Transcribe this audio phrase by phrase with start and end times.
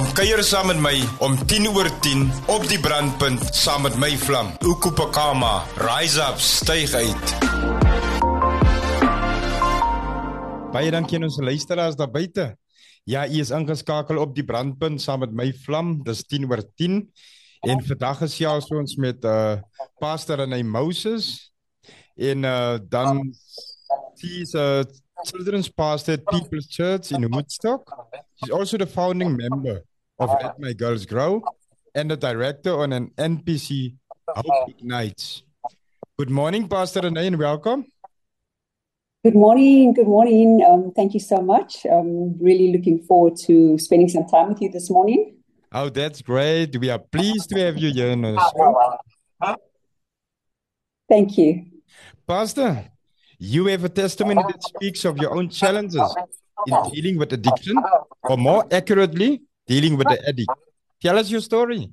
[0.00, 4.08] Kom kuier saam met my om 10 oor 10 op die brandpunt saam met my
[4.16, 4.46] vlam.
[4.64, 7.34] Ukupakama, rise up, styg uit.
[10.72, 12.46] Baie dankie aan ons luisteraars daar buite.
[13.04, 15.98] Ja, u is ingeskakel op die brandpunt saam met my vlam.
[16.08, 16.96] Dis 10 oor 10.
[17.68, 19.60] En vandag gesels ons met uh
[20.00, 21.52] Pastor Renay Moses
[22.16, 23.20] en uh dan
[24.24, 24.80] he's a
[25.28, 27.84] children's pastor People's Church in Woodstock.
[28.40, 29.84] She's also the founding member
[30.20, 31.42] of Let My Girls Grow
[31.94, 33.96] and the director on an NPC
[34.28, 35.42] Hope Ignites.
[36.18, 37.86] Good morning, Pastor René, and welcome.
[39.24, 39.94] Good morning.
[39.94, 40.64] Good morning.
[40.68, 41.86] Um, thank you so much.
[41.86, 45.36] I'm really looking forward to spending some time with you this morning.
[45.72, 46.78] Oh, that's great.
[46.78, 49.56] We are pleased to have you here on the show.
[51.08, 51.64] Thank you.
[52.26, 52.90] Pastor,
[53.38, 56.14] you have a testimony that speaks of your own challenges
[56.66, 57.76] in dealing with addiction,
[58.22, 60.50] or more accurately, dealing with the addict.
[61.00, 61.90] Tell us your story.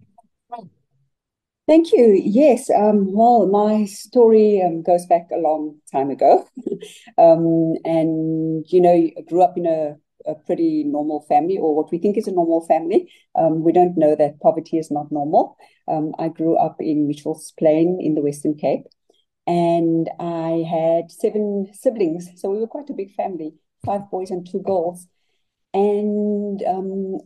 [1.67, 2.19] Thank you.
[2.23, 2.69] Yes.
[2.69, 6.47] Um, well, my story um, goes back a long time ago.
[7.17, 11.92] um, and, you know, I grew up in a, a, pretty normal family, or what
[11.92, 13.11] we think is a normal family.
[13.36, 15.58] Um, we don't know that poverty is not normal.
[15.89, 18.86] Um, I grew up in Mitchell's Plain in the Western Cape
[19.45, 22.30] and I had seven siblings.
[22.36, 23.53] So we were quite a big family,
[23.86, 25.08] five boys and two girls.
[25.73, 27.19] And um,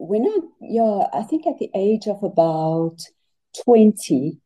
[0.00, 2.98] when I, yeah, I think at the age of about
[3.64, 4.38] 20,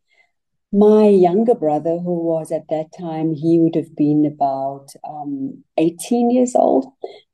[0.72, 6.30] my younger brother, who was at that time, he would have been about um, 18
[6.30, 6.86] years old.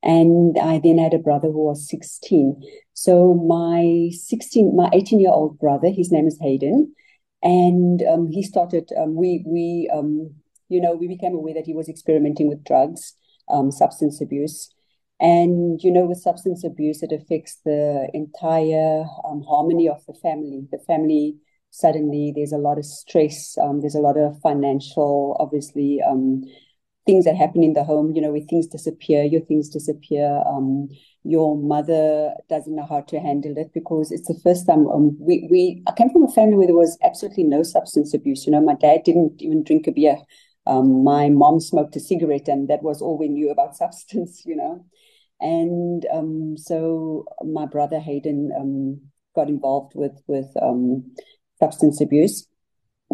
[0.02, 2.62] And I then had a brother who was 16.
[2.92, 6.94] So my 16, my 18 year old brother, his name is Hayden
[7.42, 8.90] and um, he started.
[8.96, 10.34] Um, we we um,
[10.68, 13.14] you know we became aware that he was experimenting with drugs,
[13.48, 14.72] um, substance abuse,
[15.20, 20.66] and you know with substance abuse it affects the entire um, harmony of the family.
[20.70, 21.36] The family
[21.70, 23.56] suddenly there's a lot of stress.
[23.58, 26.00] Um, there's a lot of financial, obviously.
[27.06, 30.42] things that happen in the home, you know, where things disappear, your things disappear
[31.24, 35.46] your mother doesn't know how to handle it because it's the first time um, we,
[35.50, 38.46] we I came from a family where there was absolutely no substance abuse.
[38.46, 40.16] You know, my dad didn't even drink a beer.
[40.66, 44.42] Um, my mom smoked a cigarette, and that was all we knew about substance.
[44.46, 44.84] You know,
[45.40, 49.00] and um, so my brother Hayden um,
[49.34, 51.10] got involved with with um,
[51.58, 52.46] substance abuse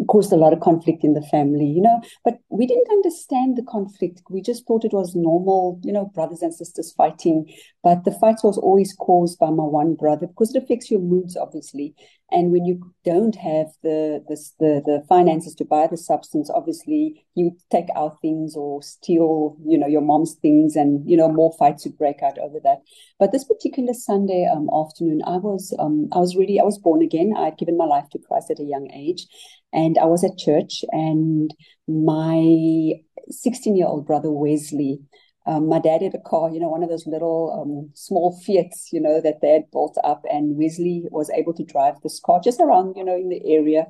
[0.05, 2.01] caused a lot of conflict in the family, you know.
[2.23, 4.21] But we didn't understand the conflict.
[4.29, 7.51] We just thought it was normal, you know, brothers and sisters fighting.
[7.83, 11.35] But the fights was always caused by my one brother because it affects your moods,
[11.35, 11.95] obviously.
[12.29, 17.25] And when you don't have the the the, the finances to buy the substance, obviously
[17.35, 21.53] you take out things or steal, you know, your mom's things, and you know more
[21.57, 22.79] fights would break out over that.
[23.17, 27.01] But this particular Sunday um, afternoon, I was um, I was really I was born
[27.01, 27.33] again.
[27.37, 29.25] I had given my life to Christ at a young age,
[29.71, 31.53] and I was at church, and
[31.87, 32.93] my
[33.29, 34.99] 16 year old brother Wesley.
[35.47, 38.89] Um, my dad had a car, you know, one of those little um, small Fiats,
[38.91, 42.41] you know, that they had built up, and Wesley was able to drive this car
[42.43, 43.85] just around, you know, in the area.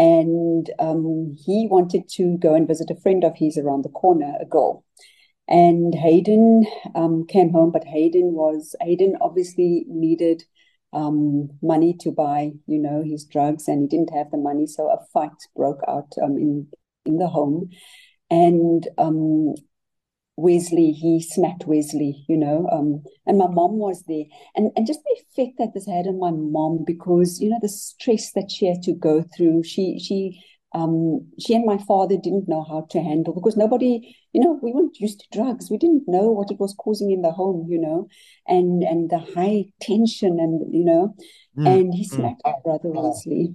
[0.00, 4.34] And um, he wanted to go and visit a friend of his around the corner,
[4.40, 4.84] a girl.
[5.46, 6.64] And Hayden
[6.94, 10.42] um, came home, but Hayden was Hayden obviously needed
[10.92, 14.66] um, money to buy, you know, his drugs, and he didn't have the money.
[14.66, 16.66] So a fight broke out um, in
[17.04, 17.70] in the home,
[18.30, 19.54] and um,
[20.40, 24.24] Wesley, he smacked Wesley, you know, um, and my mom was there,
[24.56, 27.68] and and just the effect that this had on my mom because you know the
[27.68, 29.62] stress that she had to go through.
[29.62, 30.42] She she
[30.72, 34.72] um, she and my father didn't know how to handle because nobody, you know, we
[34.72, 35.68] weren't used to drugs.
[35.70, 38.06] We didn't know what it was causing in the home, you know,
[38.46, 41.14] and and the high tension and you know,
[41.58, 41.66] mm.
[41.66, 42.10] and he mm.
[42.10, 42.52] smacked mm.
[42.52, 43.54] my brother Wesley,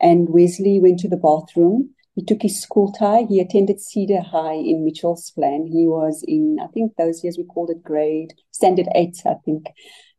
[0.00, 1.90] and Wesley went to the bathroom.
[2.14, 3.26] He took his school tie.
[3.28, 5.66] He attended Cedar High in Mitchell's Plain.
[5.66, 9.66] He was in, I think those years we called it grade standard eight, I think,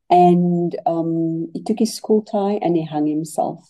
[0.09, 3.65] and um, he took his school tie and he hung himself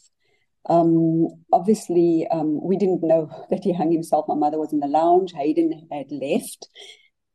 [0.67, 4.25] um, obviously, um, we didn't know that he hung himself.
[4.27, 5.33] My mother was in the lounge.
[5.33, 6.67] Hayden had left.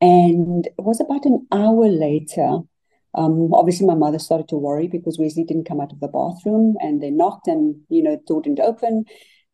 [0.00, 2.60] And it was about an hour later.
[3.14, 6.76] Um, obviously, my mother started to worry because Wesley didn't come out of the bathroom
[6.80, 9.04] and they knocked and, you know, the door didn't open.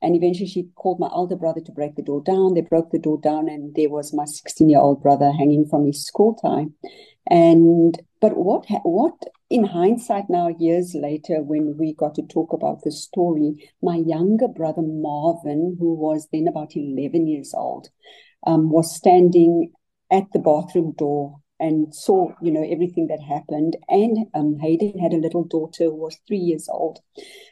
[0.03, 2.55] And eventually she called my elder brother to break the door down.
[2.55, 5.87] They broke the door down and there was my 16 year old brother hanging from
[5.87, 6.67] his school tie.
[7.29, 9.15] And but what what
[9.49, 14.49] in hindsight now, years later, when we got to talk about the story, my younger
[14.49, 17.89] brother Marvin, who was then about 11 years old,
[18.47, 19.71] um, was standing
[20.11, 23.77] at the bathroom door and saw, you know, everything that happened.
[23.89, 27.01] And um, Hayden had a little daughter who was three years old.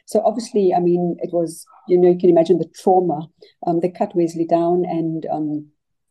[0.05, 3.27] So obviously, I mean, it was, you know, you can imagine the trauma.
[3.65, 5.67] Um, they cut Wesley down and um,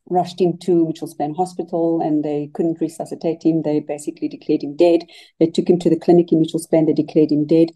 [0.08, 3.62] rushed him to Mitchell's Plain Hospital and they couldn't resuscitate him.
[3.62, 5.04] They basically declared him dead.
[5.38, 6.86] They took him to the clinic in Mitchell's Plain.
[6.86, 7.70] They declared him dead.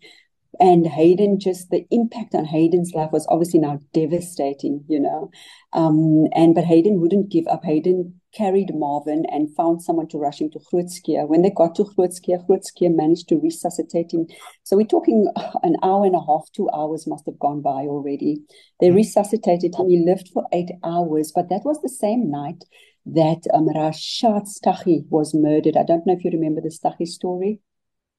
[0.61, 5.31] And Hayden, just the impact on Hayden's life was obviously now devastating, you know.
[5.73, 7.65] Um, and but Hayden wouldn't give up.
[7.65, 11.29] Hayden carried Marvin and found someone to rush him to Groote Schuur.
[11.29, 14.27] When they got to Groote Schuur, Groote Schuur managed to resuscitate him.
[14.65, 15.27] So we're talking
[15.63, 18.39] an hour and a half, two hours must have gone by already.
[18.81, 19.89] They resuscitated him.
[19.89, 22.65] He lived for eight hours, but that was the same night
[23.07, 25.77] that um, Rashaad Staggie was murdered.
[25.77, 27.61] I don't know if you remember the Staggie story.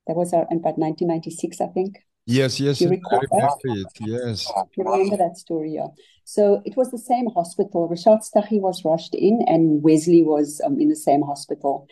[0.08, 1.98] That was about 1996, I think.
[2.30, 3.20] Yes, yes, you recall
[3.64, 3.88] it.
[4.00, 4.52] Yes.
[4.78, 5.88] You remember that story, yeah.
[6.26, 7.90] So it was the same hospital.
[7.90, 11.88] Rashaad Staggie was rushed in, and Wesley was um, in the same hospital.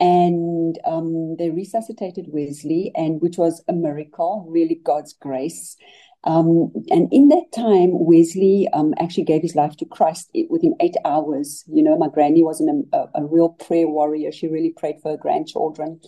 [0.00, 5.76] And um, they resuscitated Wesley, and which was a miracle, really God's grace.
[6.24, 10.96] Um, and in that time, Wesley um, actually gave his life to Christ within eight
[11.04, 11.64] hours.
[11.66, 14.32] You know, my granny was an, a, a real prayer warrior.
[14.32, 16.00] She really prayed for her grandchildren.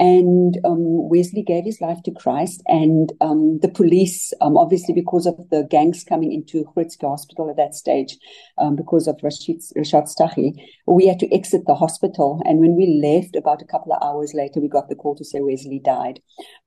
[0.00, 5.26] And um, Wesley gave his life to Christ, and um, the police, um, obviously because
[5.26, 8.16] of the gangs coming into Groot Hospital at that stage,
[8.56, 10.54] um, because of Rashid, Rashaad Staggie,
[10.86, 12.40] we had to exit the hospital.
[12.46, 15.24] And when we left, about a couple of hours later, we got the call to
[15.24, 16.20] say Wesley died.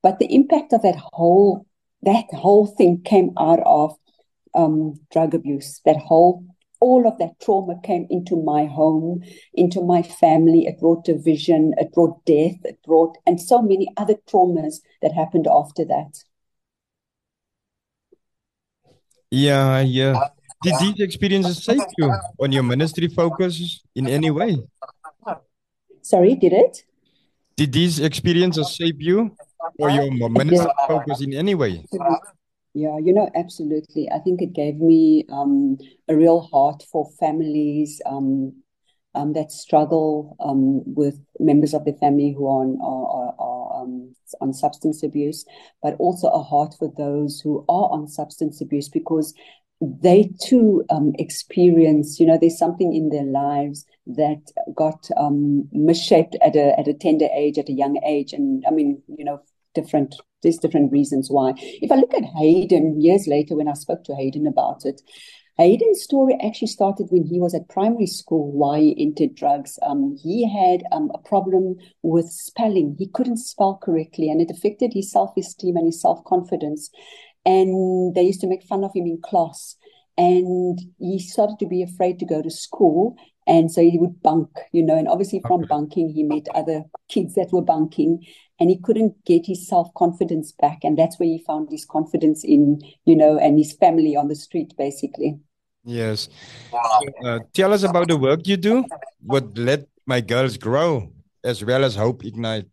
[0.03, 1.65] But the impact of that whole
[2.03, 3.95] that whole thing came out of
[4.53, 5.81] um, drug abuse.
[5.86, 6.45] That whole
[6.83, 10.65] all of that trauma came into my home, into my family.
[10.68, 15.47] It brought division, it brought death, it brought, and so many other traumas that happened
[15.47, 16.12] after that.
[19.31, 20.19] Yeah, yeah.
[20.19, 20.27] Uh,
[20.62, 24.59] did these experiences shape you on your ministry focus in any way?
[26.01, 26.83] Sorry, did it?
[27.56, 29.36] Did these experiences shape you
[29.79, 31.86] or your uh, ministry focus in any way?
[31.95, 32.15] Uh,
[32.73, 34.09] Yeah, you know, absolutely.
[34.11, 35.77] I think it gave me um,
[36.09, 38.53] a real heart for families um,
[39.13, 44.15] um, that struggle um, with members of the family who are on, are, are, um,
[44.41, 45.45] on substance abuse,
[45.83, 49.35] but also a heart for those who are on substance abuse because
[49.81, 54.41] they too um, experience, you know, there's something in their lives that
[54.75, 58.71] got um, misshaped at a at a tender age, at a young age, and I
[58.71, 59.41] mean, you know,
[59.73, 61.53] different there's different reasons why.
[61.57, 65.01] If I look at Hayden years later when I spoke to Hayden about it,
[65.57, 69.77] Hayden's story actually started when he was at primary school, why he entered drugs.
[69.83, 72.95] Um, he had um, a problem with spelling.
[72.97, 76.89] He couldn't spell correctly, and it affected his self esteem and his self confidence.
[77.45, 79.75] And they used to make fun of him in class.
[80.17, 83.15] And he started to be afraid to go to school.
[83.45, 87.35] And so he would bunk, you know, and obviously from bunking, he met other kids
[87.35, 88.25] that were bunking
[88.59, 90.79] and he couldn't get his self confidence back.
[90.83, 94.35] And that's where he found his confidence in, you know, and his family on the
[94.35, 95.39] street, basically.
[95.83, 96.29] Yes.
[97.23, 98.85] Uh, tell us about the work you do.
[99.21, 101.11] What let my girls grow,
[101.44, 102.67] as well as Hope Ignite.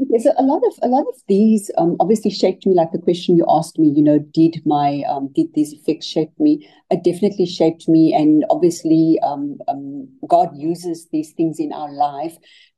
[0.00, 2.74] Okay, so a lot of a lot of these um, obviously shaped me.
[2.74, 6.30] Like the question you asked me, you know, did my um, did these effects shape
[6.38, 6.68] me?
[6.90, 12.36] It definitely shaped me, and obviously, um, um God uses these things in our life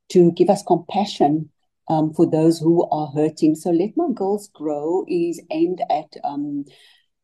[0.09, 1.49] to give us compassion
[1.87, 3.55] um, for those who are hurting.
[3.55, 6.65] So Let My Girls Grow is aimed at um,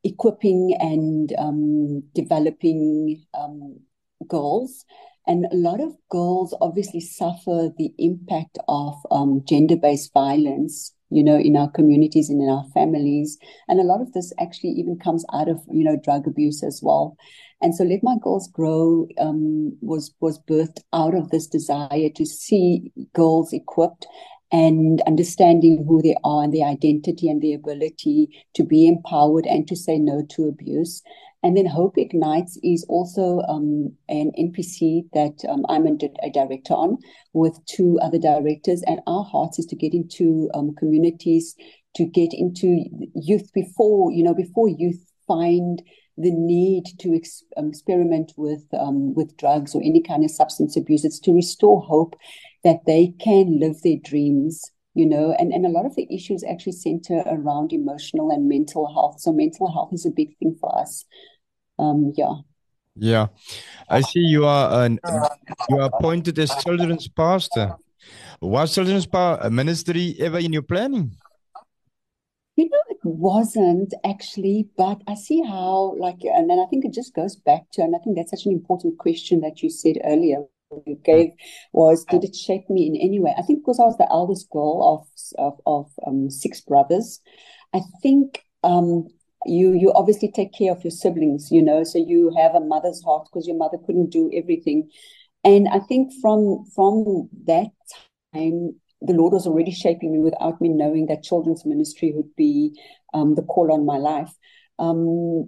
[0.03, 3.79] equipping and um, developing um,
[4.27, 4.85] girls.
[5.25, 11.37] And a lot of girls obviously suffer the impact of um, gender-based violence, you know,
[11.37, 13.37] in our communities and in our families.
[13.67, 16.79] And a lot of this actually even comes out of, you know, drug abuse as
[16.81, 17.17] well.
[17.61, 22.25] And so Let My Girls Grow um, was was birthed out of this desire to
[22.25, 24.07] see girls equipped
[24.51, 29.67] and understanding who they are and their identity and their ability to be empowered and
[29.67, 31.01] to say no to abuse.
[31.43, 36.97] And then Hope Ignites is also um, an NPC that um, I'm a, director on
[37.33, 38.83] with two other directors.
[38.87, 41.55] And our heart is to get into um, communities,
[41.95, 42.85] to get into
[43.15, 45.81] youth before, you know, before youth find
[46.17, 50.75] the need to ex- um, experiment with um, with drugs or any kind of substance
[50.75, 51.05] abuse.
[51.05, 52.15] It's to restore hope
[52.63, 54.61] that they can live their dreams,
[54.95, 58.91] you know, and, and a lot of the issues actually center around emotional and mental
[58.91, 59.19] health.
[59.19, 61.05] So mental health is a big thing for us.
[61.77, 62.33] Um, yeah.
[62.99, 63.27] Yeah,
[63.87, 64.99] I see you are an
[65.69, 67.77] you are appointed as children's pastor.
[68.41, 71.15] Was children's pa- ministry ever in your planning?
[72.57, 76.93] You know, it wasn't actually, but I see how, like, and then I think it
[76.93, 79.97] just goes back to, and I think that's such an important question that you said
[80.03, 80.43] earlier
[80.85, 81.29] you gave
[81.71, 83.33] was did it shape me in any way?
[83.37, 87.21] I think because I was the eldest girl of of, of um, six brothers,
[87.73, 89.07] I think um,
[89.45, 93.03] you you obviously take care of your siblings, you know, so you have a mother's
[93.03, 94.89] heart because your mother couldn't do everything,
[95.43, 97.71] and I think from from that
[98.33, 102.79] time the Lord was already shaping me without me knowing that children's ministry would be
[103.13, 104.33] um, the call on my life.
[104.79, 105.47] Um,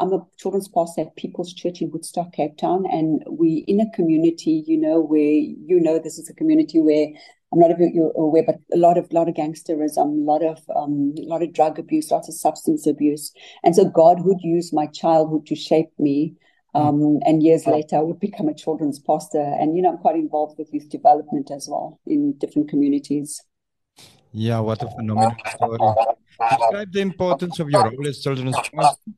[0.00, 3.90] I'm a children's pastor at People's Church in Woodstock, Cape Town, and we in a
[3.94, 7.08] community, you know, where you know this is a community where
[7.52, 7.70] I'm not
[8.16, 11.52] aware, but a lot of lot of gangsterism, a lot of um, a lot of
[11.52, 15.90] drug abuse, lots of substance abuse, and so God would use my childhood to shape
[15.98, 16.34] me.
[16.76, 20.16] Um, and years later, I would become a children's pastor, and you know, I'm quite
[20.16, 23.42] involved with youth development as well in different communities.
[24.32, 25.78] Yeah, what a phenomenal story.
[26.50, 29.10] Describe the importance of your role as children's pastor.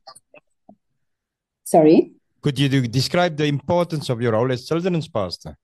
[1.65, 2.13] Sorry?
[2.41, 5.59] Could you do, describe the importance of your role as children's pastor?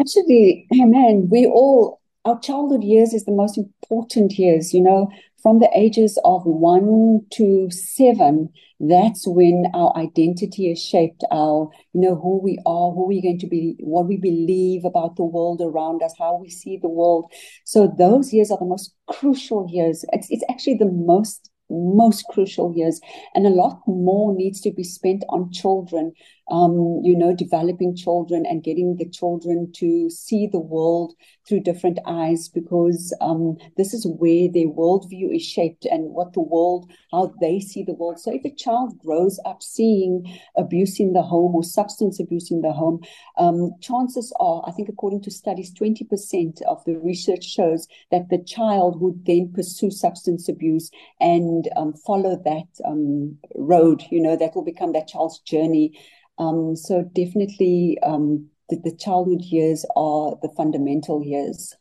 [0.00, 5.10] Actually, man, we all, our childhood years is the most important years, you know,
[5.42, 8.48] from the ages of one to seven,
[8.80, 13.38] that's when our identity is shaped, our, you know, who we are, who we're going
[13.40, 17.30] to be, what we believe about the world around us, how we see the world.
[17.66, 20.04] So those years are the most crucial years.
[20.12, 23.00] It's, it's actually the most most crucial years
[23.34, 26.12] and a lot more needs to be spent on children
[26.50, 31.14] um, you know developing children and getting the children to see the world
[31.46, 36.40] through different eyes because um, this is where their worldview is shaped and what the
[36.40, 41.12] world how they see the world so if a child grows up seeing abuse in
[41.12, 43.00] the home or substance abuse in the home
[43.38, 48.42] um, chances are i think according to studies 20% of the research shows that the
[48.44, 54.02] child would then pursue substance abuse and um, follow that um, road.
[54.10, 55.98] You know, that will become that child's journey.
[56.38, 61.74] Um, so definitely, um, the, the, childhood years are the fundamental years.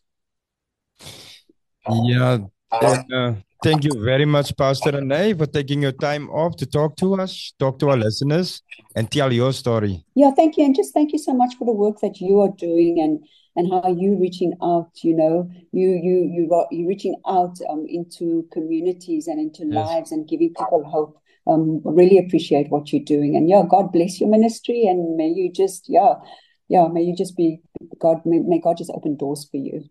[1.89, 2.39] Yeah.
[2.72, 3.33] And, uh,
[3.63, 7.53] thank you very much, Pastor René, for taking your time off to talk to us,
[7.60, 8.62] talk to our listeners,
[8.95, 10.03] and tell your story.
[10.15, 10.65] Yeah, thank you.
[10.65, 13.72] And just thank you so much for the work that you are doing and and
[13.72, 19.27] how you reaching out you know you you you you reaching out um, into communities
[19.27, 19.88] and into yes.
[19.88, 23.35] lives and giving people hope um really appreciate what you're doing.
[23.35, 26.15] And yeah god bless your ministry and may you just yeah
[26.69, 27.59] yeah may you just be
[28.00, 29.83] god may, may god just open doors for you